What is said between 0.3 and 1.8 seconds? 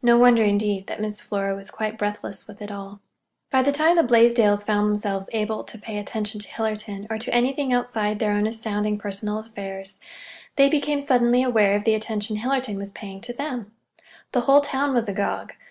indeed, that Miss Flora was